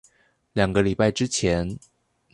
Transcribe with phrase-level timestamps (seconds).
[0.53, 1.77] 兩個禮拜之前